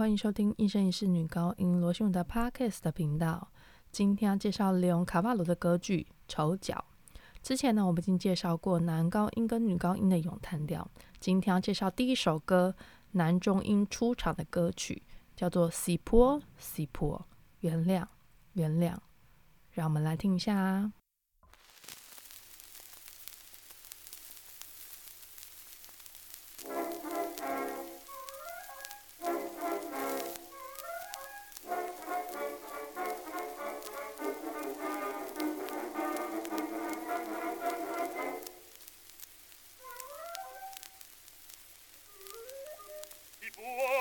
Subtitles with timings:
[0.00, 3.48] 欢迎收听一生一世女高音罗秀的 Podcast 的频道。
[3.92, 6.82] 今天要介绍利用卡瓦罗的歌剧《丑角》。
[7.42, 10.90] 之前呢，我们已经介绍过男高音跟女高音的咏叹调。
[11.18, 12.74] 今天要介绍第一首歌，
[13.10, 15.02] 男中音出场的歌曲，
[15.36, 17.18] 叫做《西坡西坡》，
[17.58, 18.06] 原谅
[18.54, 18.96] 原谅。
[19.72, 20.94] 让我们来听一下啊。
[43.60, 43.99] suo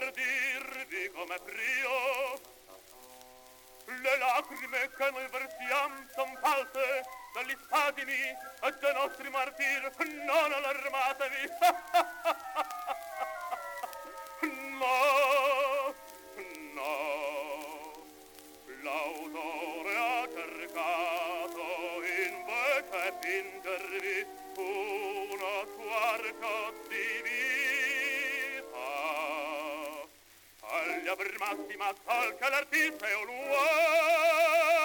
[0.00, 2.40] per dirvi come prio
[3.86, 9.90] le lacrime che noi versiam son false dagli spatimi e dei nostri martiri
[10.24, 11.48] non allarmatevi
[31.16, 34.79] per massima sol che l'artista è un uomo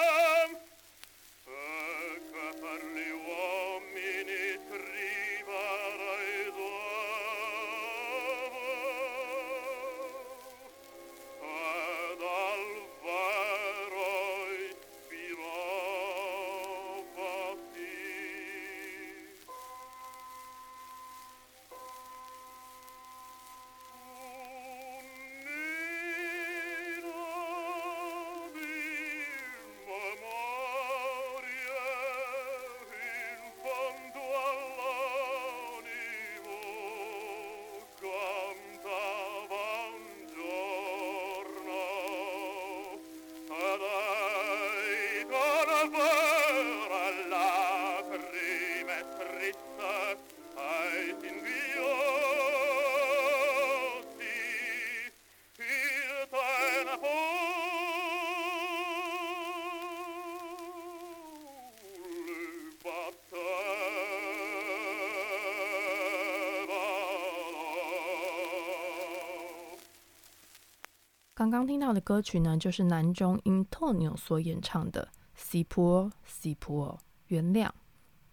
[71.34, 77.68] 刚刚听到的歌曲呢，就是男中音 Tonio 所演唱的《西坡西坡》，原谅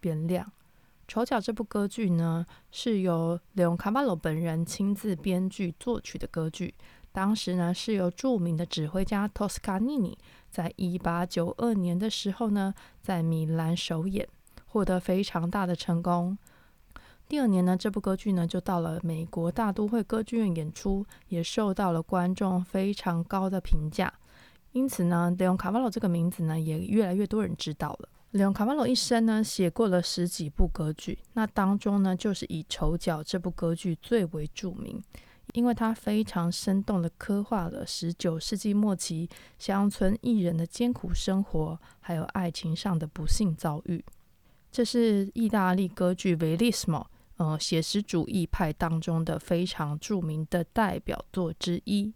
[0.00, 0.46] 原谅。
[1.14, 6.74] 丑角这部歌剧呢，是由 Leon Cavallo 本人亲自编剧作曲的歌剧。
[7.12, 10.16] 当时呢，是由著名的指挥家 Toscanini
[10.50, 14.26] 在一八九二年的时候呢，在米兰首演，
[14.66, 16.36] 获得非常大的成功。
[17.28, 24.12] 第二年呢，这部歌剧呢就到了美国大都会歌剧院演出，也受到了观众非常高的评价。
[24.72, 28.08] 因此呢，Leon Cavallo 这个名字呢也越来越多人知道了。
[28.34, 35.00] Leon Cavallo 一生呢写过了十几部歌剧，那当中呢就是以《丑角》这部歌剧最为著名，
[35.52, 44.04] 因为它非常生动地刻画了十九世纪末期乡村艺人的艰苦生活，还有爱情上的不幸遭遇。
[44.72, 47.06] 这是意大利歌剧 Verismo。
[47.36, 52.12] 呃，写实主义派当中的非常著名的代表作之一。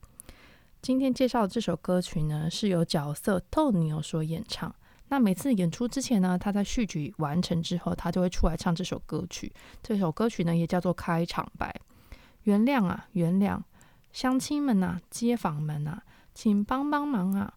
[0.83, 4.75] 今天介绍这首歌曲呢，是由角色透牛所演唱。
[5.09, 9.53] 那每次演出之前呢，他在序曲完成之后，他就会出来唱这首歌曲。
[9.83, 11.75] 这首歌曲呢，也叫做开场白。
[12.45, 13.61] 原谅啊，原谅，
[14.13, 16.01] 乡亲们呐，街坊们呐，
[16.35, 17.55] 请帮帮忙啊！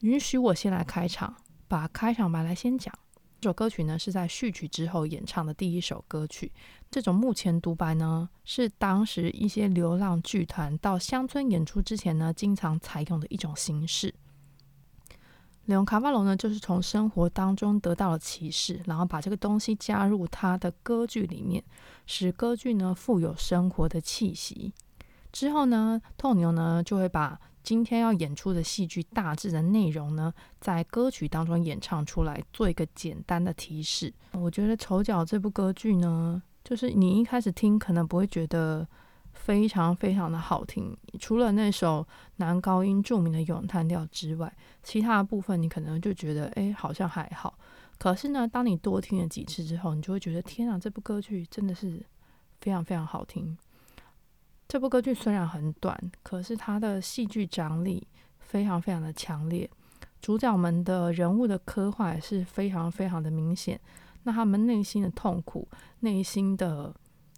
[0.00, 1.34] 允许我先来开场，
[1.68, 2.92] 把开场白来先讲。
[3.40, 6.50] 这首歌曲呢，是在序曲之后演唱的第一首歌曲。
[6.90, 14.12] 这种幕前独白呢，是当时一些流浪剧团到乡村演出之前呢，经常采用的一种形式。
[15.66, 21.62] 雷昂卡巴罗呢，就是从生活当中得到了启示，然后把这个东西加入他的歌剧里面，
[22.06, 24.72] 使歌剧呢富有生活的气息。
[25.32, 34.12] 之后呢，透牛呢就会把今天要演出的戏剧大致的内容呢，在歌曲当中演唱出来，做一个简单的提示。
[34.32, 38.86] 我觉得《丑角》这部歌剧呢，就是你一开始听可能不会觉得。
[39.36, 42.04] 非常非常的好听，除了那首
[42.36, 44.52] 男高音著名的咏叹调之外，
[44.82, 47.56] 其他的部分你可能就觉得，哎，好像还好。
[47.96, 52.04] 可是呢，当你多听了几次之后，你就会觉得，天啊，这部歌剧真的是
[52.60, 53.56] 非常非常好听。
[54.66, 58.04] 这部歌剧虽然很短，可是它的戏剧张力
[58.40, 59.70] 非常非常的强烈，
[60.20, 63.80] 主角们的人物的刻画也是非常非常的明显。
[64.24, 65.68] 那他们内心的痛苦、
[66.00, 66.92] 内心的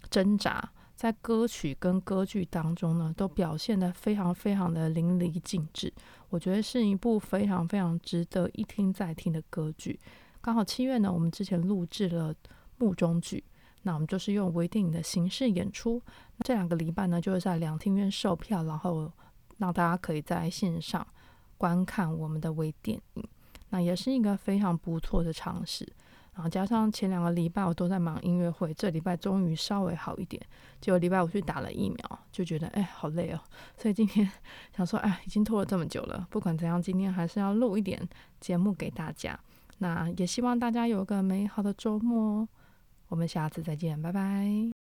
[0.09, 0.73] 挣扎。
[0.99, 5.95] 在歌曲跟歌剧当中呢，都表现得非常非常的淋漓尽致。
[6.29, 9.97] 我觉得是一部非常非常值得一听再听的歌剧。
[10.41, 12.35] 刚好七月呢，我们之前录制了
[12.79, 13.45] 幕中剧，
[13.83, 16.03] 那我们就是用微电影的形式演出。
[16.41, 19.09] 这两个礼拜呢，就是在两厅院售票，然后
[19.59, 21.07] 让大家可以在线上
[21.57, 23.25] 观看我们的微电影。
[23.69, 25.89] 那也是一个非常不错的尝试。
[26.39, 30.41] 然后加上前两个礼拜我都在忙音乐会，这礼拜终于稍微好一点。
[30.81, 33.41] 结果礼拜五去打了疫苗，就觉得哎好累哦。
[33.77, 34.31] 所以今天
[34.77, 38.01] 想说，哎，已经拖了这么久了，不管怎样，今天还是要录一点
[38.39, 39.37] 节目给大家。
[39.79, 42.49] 那也希望大家有个美好的周末。
[43.09, 44.78] 我们下次再见，拜拜。